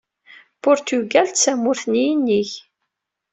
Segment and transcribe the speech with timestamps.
[0.63, 2.51] Purtugal d tamurt n yinig.